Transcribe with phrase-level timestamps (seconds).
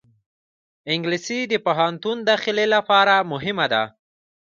[0.93, 3.83] انګلیسي د پوهنتون داخلې لپاره مهمه ده